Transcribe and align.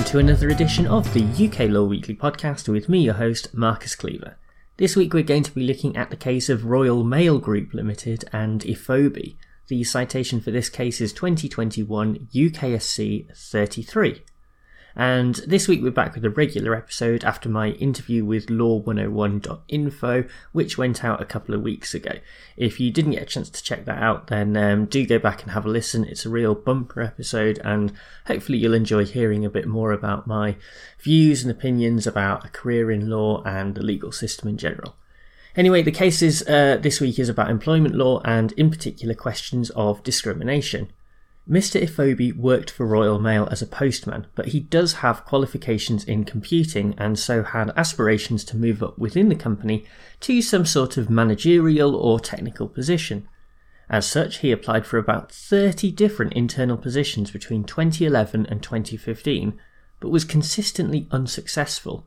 welcome 0.00 0.12
to 0.12 0.18
another 0.18 0.48
edition 0.48 0.86
of 0.86 1.12
the 1.12 1.22
UK 1.22 1.68
Law 1.68 1.84
Weekly 1.84 2.14
podcast 2.14 2.68
with 2.68 2.88
me, 2.88 3.00
your 3.00 3.14
host, 3.14 3.52
Marcus 3.52 3.94
Cleaver. 3.94 4.38
This 4.78 4.96
week 4.96 5.12
we're 5.12 5.22
going 5.22 5.42
to 5.42 5.52
be 5.52 5.66
looking 5.66 5.94
at 5.94 6.08
the 6.08 6.16
case 6.16 6.48
of 6.48 6.64
Royal 6.64 7.04
Mail 7.04 7.38
Group 7.38 7.74
Limited 7.74 8.24
and 8.32 8.62
Efobi. 8.62 9.36
The 9.68 9.84
citation 9.84 10.40
for 10.40 10.52
this 10.52 10.70
case 10.70 11.02
is 11.02 11.12
2021 11.12 12.28
UKSC 12.34 13.36
33. 13.36 14.22
And 14.96 15.36
this 15.46 15.68
week 15.68 15.82
we're 15.82 15.90
back 15.90 16.14
with 16.14 16.24
a 16.24 16.30
regular 16.30 16.74
episode 16.74 17.24
after 17.24 17.48
my 17.48 17.68
interview 17.70 18.24
with 18.24 18.46
law101.info, 18.46 20.24
which 20.52 20.76
went 20.76 21.04
out 21.04 21.22
a 21.22 21.26
couple 21.26 21.54
of 21.54 21.62
weeks 21.62 21.94
ago. 21.94 22.12
If 22.56 22.80
you 22.80 22.90
didn't 22.90 23.12
get 23.12 23.22
a 23.22 23.26
chance 23.26 23.50
to 23.50 23.62
check 23.62 23.84
that 23.84 24.02
out, 24.02 24.26
then 24.26 24.56
um, 24.56 24.86
do 24.86 25.06
go 25.06 25.18
back 25.18 25.42
and 25.42 25.52
have 25.52 25.64
a 25.64 25.70
listen. 25.70 26.04
It's 26.04 26.26
a 26.26 26.30
real 26.30 26.54
bumper 26.54 27.00
episode, 27.00 27.60
and 27.64 27.92
hopefully 28.26 28.58
you'll 28.58 28.74
enjoy 28.74 29.04
hearing 29.04 29.44
a 29.44 29.50
bit 29.50 29.68
more 29.68 29.92
about 29.92 30.26
my 30.26 30.56
views 30.98 31.42
and 31.42 31.50
opinions 31.50 32.06
about 32.06 32.44
a 32.44 32.50
career 32.50 32.90
in 32.90 33.08
law 33.08 33.42
and 33.44 33.74
the 33.74 33.82
legal 33.82 34.12
system 34.12 34.48
in 34.48 34.58
general. 34.58 34.96
Anyway, 35.56 35.82
the 35.82 35.90
cases 35.90 36.46
uh, 36.48 36.78
this 36.80 37.00
week 37.00 37.18
is 37.18 37.28
about 37.28 37.50
employment 37.50 37.94
law 37.94 38.20
and, 38.24 38.52
in 38.52 38.70
particular, 38.70 39.14
questions 39.14 39.70
of 39.70 40.02
discrimination. 40.02 40.92
Mr. 41.50 41.82
Efobi 41.82 42.32
worked 42.32 42.70
for 42.70 42.86
Royal 42.86 43.18
Mail 43.18 43.48
as 43.50 43.60
a 43.60 43.66
postman, 43.66 44.28
but 44.36 44.48
he 44.48 44.60
does 44.60 44.92
have 44.94 45.24
qualifications 45.24 46.04
in 46.04 46.24
computing 46.24 46.94
and 46.96 47.18
so 47.18 47.42
had 47.42 47.72
aspirations 47.76 48.44
to 48.44 48.56
move 48.56 48.84
up 48.84 48.96
within 48.96 49.28
the 49.28 49.34
company 49.34 49.84
to 50.20 50.40
some 50.40 50.64
sort 50.64 50.96
of 50.96 51.10
managerial 51.10 51.96
or 51.96 52.20
technical 52.20 52.68
position. 52.68 53.26
As 53.88 54.06
such, 54.06 54.38
he 54.38 54.52
applied 54.52 54.86
for 54.86 54.96
about 54.96 55.32
30 55.32 55.90
different 55.90 56.34
internal 56.34 56.76
positions 56.76 57.32
between 57.32 57.64
2011 57.64 58.46
and 58.46 58.62
2015, 58.62 59.58
but 59.98 60.10
was 60.10 60.24
consistently 60.24 61.08
unsuccessful. 61.10 62.06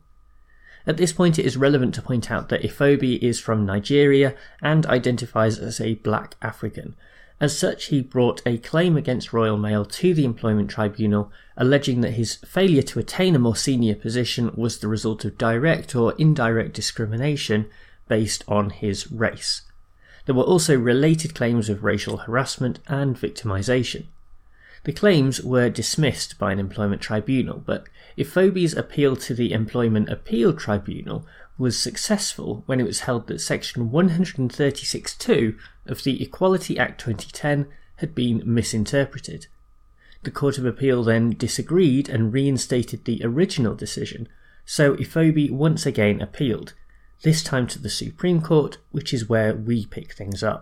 At 0.86 0.96
this 0.96 1.12
point, 1.12 1.38
it 1.38 1.44
is 1.44 1.58
relevant 1.58 1.94
to 1.96 2.02
point 2.02 2.30
out 2.30 2.48
that 2.48 2.62
Efobi 2.62 3.18
is 3.18 3.40
from 3.40 3.66
Nigeria 3.66 4.34
and 4.62 4.86
identifies 4.86 5.58
as 5.58 5.82
a 5.82 5.96
black 5.96 6.36
African, 6.40 6.96
as 7.40 7.58
such, 7.58 7.86
he 7.86 8.00
brought 8.00 8.42
a 8.46 8.58
claim 8.58 8.96
against 8.96 9.32
Royal 9.32 9.56
Mail 9.56 9.84
to 9.84 10.14
the 10.14 10.24
Employment 10.24 10.70
Tribunal, 10.70 11.32
alleging 11.56 12.00
that 12.00 12.12
his 12.12 12.36
failure 12.36 12.82
to 12.82 12.98
attain 12.98 13.34
a 13.34 13.40
more 13.40 13.56
senior 13.56 13.94
position 13.94 14.52
was 14.54 14.78
the 14.78 14.88
result 14.88 15.24
of 15.24 15.36
direct 15.36 15.96
or 15.96 16.14
indirect 16.16 16.74
discrimination 16.74 17.66
based 18.08 18.44
on 18.46 18.70
his 18.70 19.10
race. 19.10 19.62
There 20.26 20.34
were 20.34 20.44
also 20.44 20.78
related 20.78 21.34
claims 21.34 21.68
of 21.68 21.84
racial 21.84 22.18
harassment 22.18 22.78
and 22.86 23.16
victimisation. 23.16 24.06
The 24.84 24.92
claims 24.92 25.42
were 25.42 25.70
dismissed 25.70 26.38
by 26.38 26.52
an 26.52 26.58
employment 26.58 27.00
tribunal, 27.00 27.62
but 27.64 27.88
Efobi's 28.18 28.74
appeal 28.74 29.16
to 29.16 29.34
the 29.34 29.52
Employment 29.52 30.10
Appeal 30.10 30.52
Tribunal 30.52 31.26
was 31.56 31.78
successful 31.78 32.62
when 32.66 32.80
it 32.80 32.86
was 32.86 33.00
held 33.00 33.26
that 33.26 33.40
Section 33.40 33.88
136.2 33.90 35.56
of 35.86 36.04
the 36.04 36.22
Equality 36.22 36.78
Act 36.78 37.00
2010 37.00 37.66
had 37.96 38.14
been 38.14 38.42
misinterpreted. 38.44 39.46
The 40.22 40.30
Court 40.30 40.58
of 40.58 40.66
Appeal 40.66 41.02
then 41.02 41.30
disagreed 41.30 42.10
and 42.10 42.32
reinstated 42.32 43.04
the 43.04 43.20
original 43.24 43.74
decision, 43.74 44.28
so 44.66 44.96
Efobi 44.96 45.50
once 45.50 45.86
again 45.86 46.20
appealed, 46.20 46.74
this 47.22 47.42
time 47.42 47.66
to 47.68 47.78
the 47.78 47.90
Supreme 47.90 48.42
Court, 48.42 48.78
which 48.90 49.14
is 49.14 49.28
where 49.28 49.54
we 49.54 49.86
pick 49.86 50.12
things 50.12 50.42
up. 50.42 50.60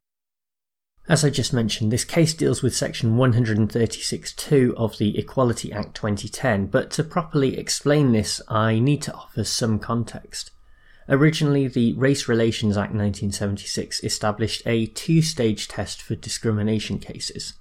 As 1.12 1.26
I 1.26 1.28
just 1.28 1.52
mentioned, 1.52 1.92
this 1.92 2.06
case 2.06 2.32
deals 2.32 2.62
with 2.62 2.74
section 2.74 3.18
136.2 3.18 4.72
of 4.76 4.96
the 4.96 5.18
Equality 5.18 5.70
Act 5.70 5.94
2010, 5.94 6.68
but 6.68 6.90
to 6.92 7.04
properly 7.04 7.58
explain 7.58 8.12
this, 8.12 8.40
I 8.48 8.78
need 8.78 9.02
to 9.02 9.12
offer 9.12 9.44
some 9.44 9.78
context. 9.78 10.52
Originally, 11.10 11.68
the 11.68 11.92
Race 11.92 12.28
Relations 12.28 12.78
Act 12.78 12.94
1976 12.94 14.02
established 14.02 14.62
a 14.64 14.86
two 14.86 15.20
stage 15.20 15.68
test 15.68 16.00
for 16.00 16.14
discrimination 16.14 16.98
cases. 16.98 17.58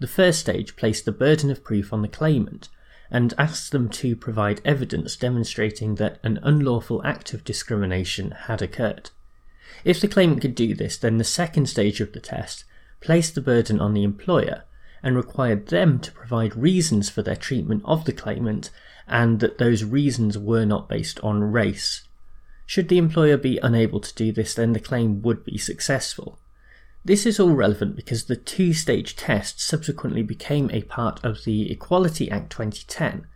The 0.00 0.08
first 0.08 0.40
stage 0.40 0.74
placed 0.74 1.04
the 1.04 1.12
burden 1.12 1.48
of 1.48 1.62
proof 1.62 1.92
on 1.92 2.02
the 2.02 2.08
claimant 2.08 2.70
and 3.08 3.34
asked 3.38 3.70
them 3.70 3.88
to 3.90 4.16
provide 4.16 4.60
evidence 4.64 5.14
demonstrating 5.14 5.94
that 5.94 6.18
an 6.24 6.40
unlawful 6.42 7.02
act 7.04 7.34
of 7.34 7.44
discrimination 7.44 8.32
had 8.32 8.60
occurred. 8.60 9.10
If 9.84 10.00
the 10.00 10.08
claimant 10.08 10.40
could 10.40 10.56
do 10.56 10.74
this, 10.74 10.96
then 10.96 11.18
the 11.18 11.24
second 11.24 11.66
stage 11.66 12.00
of 12.00 12.14
the 12.14 12.18
test 12.18 12.64
placed 13.00 13.34
the 13.34 13.40
burden 13.40 13.80
on 13.80 13.94
the 13.94 14.04
employer 14.04 14.64
and 15.02 15.16
required 15.16 15.68
them 15.68 15.98
to 15.98 16.12
provide 16.12 16.54
reasons 16.56 17.08
for 17.08 17.22
their 17.22 17.36
treatment 17.36 17.82
of 17.84 18.04
the 18.04 18.12
claimant 18.12 18.70
and 19.08 19.40
that 19.40 19.58
those 19.58 19.82
reasons 19.84 20.38
were 20.38 20.64
not 20.64 20.88
based 20.88 21.18
on 21.20 21.42
race. 21.42 22.06
Should 22.66 22.88
the 22.88 22.98
employer 22.98 23.36
be 23.36 23.58
unable 23.62 24.00
to 24.00 24.14
do 24.14 24.30
this, 24.30 24.54
then 24.54 24.72
the 24.72 24.80
claim 24.80 25.22
would 25.22 25.44
be 25.44 25.58
successful. 25.58 26.38
This 27.04 27.24
is 27.24 27.40
all 27.40 27.54
relevant 27.54 27.96
because 27.96 28.24
the 28.24 28.36
two 28.36 28.72
stage 28.72 29.16
test 29.16 29.60
subsequently 29.60 30.22
became 30.22 30.70
a 30.70 30.82
part 30.82 31.24
of 31.24 31.44
the 31.44 31.72
Equality 31.72 32.30
Act 32.30 32.50
2010, 32.50 33.26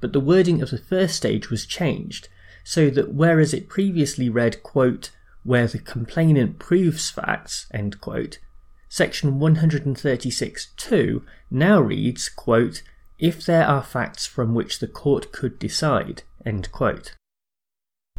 but 0.00 0.12
the 0.12 0.20
wording 0.20 0.62
of 0.62 0.70
the 0.70 0.78
first 0.78 1.16
stage 1.16 1.50
was 1.50 1.66
changed 1.66 2.28
so 2.64 2.88
that 2.90 3.12
whereas 3.12 3.52
it 3.52 3.68
previously 3.68 4.28
read, 4.28 4.62
quote, 4.62 5.10
where 5.42 5.66
the 5.66 5.78
complainant 5.78 6.58
proves 6.58 7.10
facts, 7.10 7.66
end 7.72 8.00
quote, 8.00 8.38
Section 8.88 9.38
136.2 9.38 11.22
now 11.50 11.80
reads, 11.80 12.28
quote, 12.28 12.82
if 13.18 13.44
there 13.44 13.66
are 13.66 13.82
facts 13.82 14.26
from 14.26 14.54
which 14.54 14.78
the 14.78 14.86
court 14.86 15.32
could 15.32 15.58
decide, 15.58 16.22
end 16.46 16.70
quote. 16.72 17.14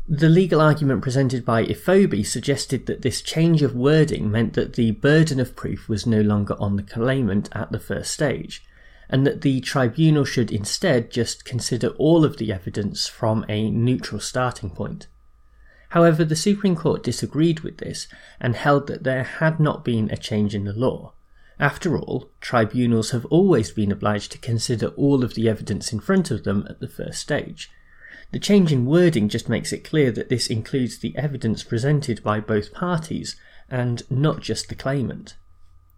The 0.08 0.30
legal 0.30 0.60
argument 0.60 1.04
presented 1.04 1.46
by 1.46 1.66
Efobi 1.66 2.26
suggested 2.26 2.88
that 2.88 3.04
this 3.04 3.22
change 3.22 3.62
of 3.62 3.76
wording 3.76 4.32
meant 4.32 4.54
that 4.54 4.74
the 4.74 4.92
burden 4.92 5.40
of 5.40 5.56
proof 5.56 5.88
was 5.88 6.08
no 6.08 6.22
longer 6.22 6.56
on 6.60 6.76
the 6.76 6.84
claimant 6.84 7.48
at 7.52 7.72
the 7.72 7.80
first 7.80 8.12
stage, 8.12 8.64
and 9.08 9.26
that 9.26 9.42
the 9.42 9.62
tribunal 9.62 10.26
should 10.26 10.52
instead 10.52 11.12
just 11.12 11.46
consider 11.46 11.90
all 12.00 12.26
of 12.26 12.38
the 12.38 12.52
evidence 12.52 13.08
from 13.08 13.46
a 13.48 13.70
neutral 13.70 14.20
starting 14.20 14.72
point. 14.72 15.08
However, 15.90 16.24
the 16.24 16.36
Supreme 16.36 16.76
Court 16.76 17.04
disagreed 17.04 17.62
with 17.62 17.78
this 17.78 18.08
and 18.40 18.56
held 18.56 18.88
that 18.88 19.04
there 19.04 19.24
had 19.24 19.60
not 19.60 19.84
been 19.84 20.10
a 20.12 20.18
change 20.18 20.54
in 20.54 20.66
the 20.66 20.74
law. 20.74 21.14
After 21.60 21.98
all, 21.98 22.30
tribunals 22.40 23.12
have 23.12 23.26
always 23.26 23.72
been 23.72 23.92
obliged 23.92 24.32
to 24.32 24.38
consider 24.38 24.88
all 24.90 25.24
of 25.24 25.34
the 25.34 25.50
evidence 25.50 25.92
in 25.92 26.00
front 26.00 26.32
of 26.32 26.44
them 26.44 26.66
at 26.70 26.80
the 26.80 26.88
first 26.88 27.20
stage. 27.20 27.70
The 28.32 28.40
change 28.40 28.72
in 28.72 28.86
wording 28.86 29.28
just 29.28 29.50
makes 29.50 29.74
it 29.74 29.84
clear 29.84 30.12
that 30.12 30.30
this 30.30 30.48
includes 30.48 31.00
the 31.00 31.18
evidence 31.18 31.64
presented 31.64 32.24
by 32.24 32.40
both 32.40 32.72
parties 32.72 33.36
and 33.70 34.04
not 34.10 34.42
just 34.42 34.70
the 34.70 34.76
claimant. 34.76 35.36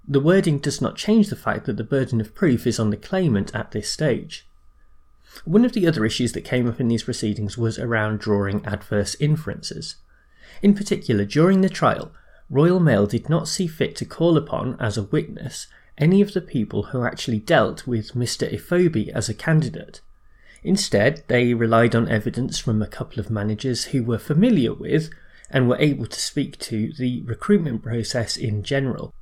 The 0.08 0.22
wording 0.22 0.59
does 0.59 0.81
not 0.81 0.96
change 0.96 1.29
the 1.29 1.35
fact 1.35 1.66
that 1.66 1.78
the 1.78 1.84
burden 1.84 2.22
of 2.22 2.34
proof 2.34 2.66
is 2.66 2.79
on 2.79 2.90
the 2.90 2.97
claimant 2.97 3.53
at 3.53 3.72
this 3.72 3.90
stage. 3.90 4.47
One 5.46 5.66
of 5.66 5.74
the 5.74 5.88
other 5.88 6.06
issues 6.06 6.34
that 6.34 6.42
came 6.42 6.68
up 6.68 6.80
in 6.80 6.88
these 6.88 7.03
proceedings 7.03 7.58
was 7.58 7.80
around 7.80 8.19
drawing 8.19 8.66
adverse 8.66 9.16
inferences. 9.19 9.96
In 10.62 10.74
particular, 10.74 11.26
during 11.26 11.61
the 11.61 11.70
trial, 11.70 12.11
Royal 12.50 12.79
Mail 12.79 13.08
did 13.08 13.29
not 13.29 13.47
see 13.47 13.66
fit 13.66 13.96
to 13.96 14.06
call 14.06 14.35
upon, 14.35 14.76
as 14.79 14.97
a 14.97 15.03
witness, 15.03 15.67
any 15.97 16.22
of 16.22 16.34
the 16.34 16.41
people 16.41 16.84
who 16.84 17.06
actually 17.06 17.40
dealt 17.40 17.88
with 17.88 18.14
Mr. 18.14 18.52
Efobi 18.52 19.09
as 19.09 19.29
a 19.29 19.34
candidate. 19.34 20.02
Instead, 20.64 21.23
they 21.28 21.53
relied 21.53 21.96
on 21.96 22.09
evidence 22.09 22.59
from 22.59 22.82
a 22.82 22.88
couple 22.88 23.20
of 23.20 23.29
managers 23.29 23.85
who 23.85 24.03
were 24.03 24.20
familiar 24.20 24.73
with 24.73 25.09
and 25.50 25.67
were 25.67 25.79
able 25.79 26.06
to 26.06 26.20
speak 26.20 26.58
to 26.59 26.91
the 26.94 27.22
recruitment 27.23 27.82
process 27.82 28.38
in 28.38 28.64
general. 28.64 29.14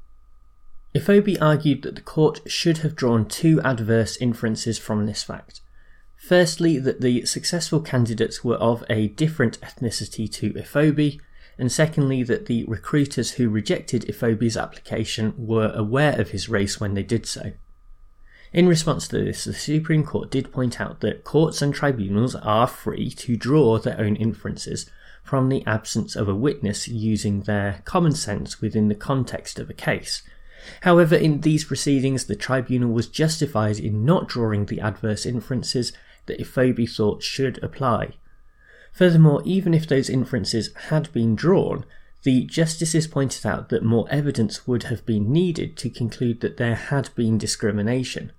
Efobi 0.96 1.40
argued 1.40 1.84
that 1.84 1.96
the 1.96 2.02
court 2.02 2.42
should 2.48 2.80
have 2.80 2.96
drawn 2.96 3.26
two 3.26 3.62
adverse 3.62 4.18
inferences 4.18 4.78
from 4.80 5.06
this 5.06 5.24
fact. 5.24 5.62
Firstly, 6.30 6.78
that 6.78 7.02
the 7.02 7.26
successful 7.26 7.82
candidates 7.82 8.44
were 8.44 8.58
of 8.58 8.84
a 8.88 9.08
different 9.08 9.60
ethnicity 9.62 10.32
to 10.34 10.54
Efobi, 10.54 11.20
and 11.58 11.72
secondly, 11.72 12.22
that 12.22 12.46
the 12.46 12.66
recruiters 12.66 13.32
who 13.32 13.50
rejected 13.50 14.04
Efobi's 14.04 14.56
application 14.56 15.34
were 15.36 15.72
aware 15.74 16.22
of 16.22 16.30
his 16.30 16.48
race 16.48 16.80
when 16.80 16.94
they 16.94 17.02
did 17.02 17.26
so. 17.26 17.54
In 18.54 18.68
response 18.68 19.08
to 19.08 19.26
this, 19.26 19.46
the 19.46 19.54
Supreme 19.54 20.04
Court 20.04 20.30
did 20.30 20.52
point 20.52 20.80
out 20.80 21.00
that 21.00 21.24
courts 21.24 21.64
and 21.64 21.74
tribunals 21.74 22.36
are 22.36 22.68
free 22.68 23.10
to 23.10 23.36
draw 23.36 23.80
their 23.80 24.00
own 24.00 24.16
inferences 24.16 24.88
from 25.24 25.50
the 25.50 25.66
absence 25.66 26.16
of 26.16 26.30
a 26.30 26.36
witness 26.36 26.88
using 26.88 27.42
their 27.42 27.82
common 27.86 28.14
sense 28.14 28.62
within 28.62 28.88
the 28.88 28.94
context 28.94 29.58
of 29.58 29.68
a 29.68 29.74
case, 29.74 30.22
However, 30.82 31.16
in 31.16 31.42
these 31.42 31.64
proceedings, 31.64 32.26
the 32.26 32.36
tribunal 32.36 32.92
was 32.92 33.08
justified 33.08 33.80
in 33.80 34.06
not 34.06 34.28
drawing 34.28 34.66
the 34.66 34.82
adverse 34.82 35.26
inferences 35.26 35.94
that 36.30 36.40
Efobi 36.40 36.90
thought 36.90 37.22
should 37.22 37.62
apply. 37.62 38.14
Furthermore, 38.94 39.42
even 39.46 39.74
if 39.74 39.88
those 39.88 40.10
inferences 40.10 40.74
had 40.88 41.12
been 41.12 41.36
drawn, 41.36 41.86
the 42.24 42.46
justices 42.46 43.08
pointed 43.08 43.46
out 43.46 43.70
that 43.70 43.84
more 43.84 44.08
evidence 44.10 44.68
would 44.68 44.84
have 44.84 45.06
been 45.06 45.32
needed 45.32 45.78
to 45.78 45.90
conclude 45.90 46.42
that 46.42 46.58
there 46.58 46.76
had 46.76 47.10
been 47.16 47.38
discrimination. 47.38 48.32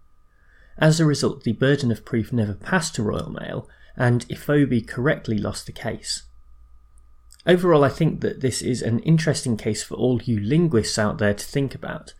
As 0.79 0.99
a 0.99 1.07
result, 1.07 1.45
the 1.45 1.53
burden 1.53 1.91
of 1.91 2.05
proof 2.05 2.33
never 2.33 2.55
passed 2.55 2.95
to 2.95 3.03
Royal 3.03 3.31
Mail, 3.31 3.69
and 3.97 4.27
Efobi 4.29 4.87
correctly 4.87 5.39
lost 5.39 5.67
the 5.67 5.73
case. 5.73 6.23
Overall, 7.47 7.85
I 7.85 7.89
think 7.89 8.21
that 8.21 8.41
this 8.41 8.61
is 8.61 8.83
an 8.83 9.01
interesting 9.01 9.57
case 9.57 9.83
for 9.83 9.95
all 9.95 10.21
you 10.23 10.39
linguists 10.41 10.99
out 10.99 11.19
there 11.19 11.35
to 11.35 11.45
think 11.45 11.75
about. 11.75 12.15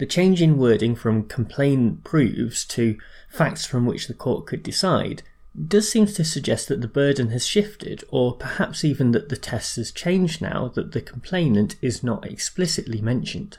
The 0.00 0.06
change 0.06 0.40
in 0.40 0.56
wording 0.56 0.96
from 0.96 1.24
complain 1.24 1.98
proves 1.98 2.64
to 2.68 2.96
facts 3.28 3.66
from 3.66 3.84
which 3.84 4.08
the 4.08 4.14
court 4.14 4.46
could 4.46 4.62
decide 4.62 5.22
does 5.68 5.90
seem 5.90 6.06
to 6.06 6.24
suggest 6.24 6.68
that 6.68 6.80
the 6.80 6.88
burden 6.88 7.28
has 7.32 7.46
shifted, 7.46 8.02
or 8.08 8.34
perhaps 8.34 8.82
even 8.82 9.10
that 9.10 9.28
the 9.28 9.36
test 9.36 9.76
has 9.76 9.92
changed 9.92 10.40
now 10.40 10.68
that 10.68 10.92
the 10.92 11.02
complainant 11.02 11.76
is 11.82 12.02
not 12.02 12.24
explicitly 12.24 13.02
mentioned. 13.02 13.58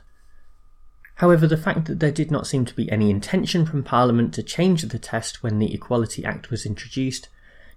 However, 1.18 1.46
the 1.46 1.58
fact 1.58 1.86
that 1.86 2.00
there 2.00 2.12
did 2.12 2.32
not 2.32 2.48
seem 2.48 2.66
to 2.66 2.76
be 2.76 2.92
any 2.92 3.12
intention 3.12 3.64
from 3.64 3.84
Parliament 3.84 4.34
to 4.34 4.42
change 4.42 4.82
the 4.82 4.98
test 4.98 5.44
when 5.44 5.60
the 5.60 5.72
Equality 5.72 6.26
Act 6.26 6.50
was 6.50 6.66
introduced 6.66 7.30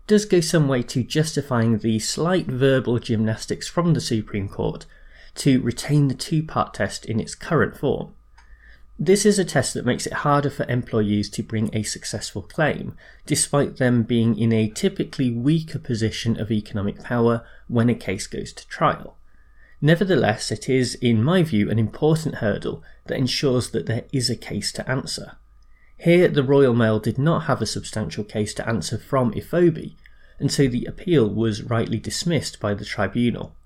does 0.07 0.25
go 0.25 0.41
some 0.41 0.69
way 0.69 0.83
to 0.85 1.05
justifying 1.05 1.81
the 1.81 1.99
slight 1.99 2.47
verbal 2.47 2.99
gymnastics 2.99 3.69
from 3.69 3.93
the 3.93 4.01
Supreme 4.01 4.49
Court 4.49 4.87
to 5.35 5.61
retain 5.61 6.09
the 6.09 6.15
two 6.15 6.43
part 6.43 6.73
test 6.73 7.05
in 7.05 7.21
its 7.21 7.35
current 7.35 7.77
form. 7.77 8.15
This 8.99 9.27
is 9.27 9.41
a 9.41 9.45
test 9.45 9.75
that 9.75 9.85
makes 9.85 10.07
it 10.07 10.13
harder 10.13 10.51
for 10.51 10.65
employees 10.69 11.29
to 11.31 11.43
bring 11.43 11.69
a 11.73 11.83
successful 11.83 12.43
claim, 12.43 12.97
despite 13.27 13.79
them 13.79 14.05
being 14.05 14.39
in 14.39 14.53
a 14.53 14.71
typically 14.71 15.33
weaker 15.33 15.81
position 15.81 16.39
of 16.39 16.53
economic 16.53 17.03
power 17.03 17.45
when 17.67 17.91
a 17.91 17.95
case 17.97 18.29
goes 18.29 18.53
to 18.53 18.69
trial. 18.69 19.17
Nevertheless, 19.81 20.53
it 20.53 20.69
is, 20.69 20.95
in 20.95 21.25
my 21.25 21.43
view, 21.43 21.69
an 21.71 21.79
important 21.79 22.37
hurdle 22.37 22.85
that 23.07 23.19
ensures 23.19 23.71
that 23.71 23.87
there 23.87 24.05
is 24.13 24.31
a 24.31 24.37
case 24.37 24.71
to 24.73 24.89
answer. 24.89 25.33
Here, 25.97 26.29
the 26.29 26.45
Royal 26.45 26.75
Mail 26.75 27.01
did 27.01 27.19
not 27.19 27.45
have 27.45 27.61
a 27.61 27.67
substantial 27.67 28.23
case 28.23 28.55
to 28.55 28.69
answer 28.69 28.97
from 28.97 29.33
Efobi, 29.33 29.97
and 30.39 30.53
so 30.53 30.69
the 30.69 30.85
appeal 30.85 31.29
was 31.29 31.65
rightly 31.65 31.99
dismissed 31.99 32.61
by 32.61 32.75
the 32.75 32.85
tribunal. 32.85 33.57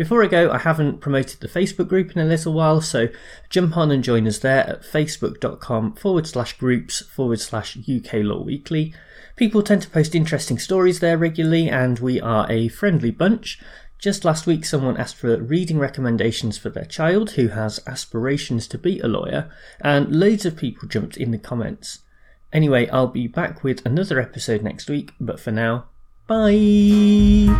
Before 0.00 0.24
I 0.24 0.28
go, 0.28 0.50
I 0.50 0.56
haven't 0.56 1.02
promoted 1.02 1.40
the 1.40 1.46
Facebook 1.46 1.86
group 1.86 2.12
in 2.12 2.22
a 2.22 2.24
little 2.24 2.54
while, 2.54 2.80
so 2.80 3.08
jump 3.50 3.76
on 3.76 3.90
and 3.90 4.02
join 4.02 4.26
us 4.26 4.38
there 4.38 4.66
at 4.66 4.82
facebook.com 4.82 5.92
forward 5.96 6.26
slash 6.26 6.56
groups 6.56 7.02
forward 7.02 7.38
slash 7.38 7.76
UK 7.76 8.14
Law 8.22 8.40
Weekly. 8.42 8.94
People 9.36 9.62
tend 9.62 9.82
to 9.82 9.90
post 9.90 10.14
interesting 10.14 10.58
stories 10.58 11.00
there 11.00 11.18
regularly, 11.18 11.68
and 11.68 11.98
we 11.98 12.18
are 12.18 12.50
a 12.50 12.68
friendly 12.68 13.10
bunch. 13.10 13.60
Just 13.98 14.24
last 14.24 14.46
week, 14.46 14.64
someone 14.64 14.96
asked 14.96 15.16
for 15.16 15.36
reading 15.36 15.78
recommendations 15.78 16.56
for 16.56 16.70
their 16.70 16.86
child 16.86 17.32
who 17.32 17.48
has 17.48 17.78
aspirations 17.86 18.66
to 18.68 18.78
be 18.78 19.00
a 19.00 19.06
lawyer, 19.06 19.52
and 19.82 20.18
loads 20.18 20.46
of 20.46 20.56
people 20.56 20.88
jumped 20.88 21.18
in 21.18 21.30
the 21.30 21.36
comments. 21.36 21.98
Anyway, 22.54 22.88
I'll 22.88 23.08
be 23.08 23.26
back 23.26 23.62
with 23.62 23.84
another 23.84 24.18
episode 24.18 24.62
next 24.62 24.88
week, 24.88 25.12
but 25.20 25.38
for 25.38 25.50
now, 25.50 25.88
bye! 26.26 27.50